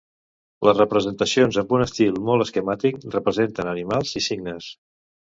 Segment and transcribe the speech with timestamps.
[0.67, 4.71] Les representacions, amb un estil molt esquemàtic, representen animals i signes.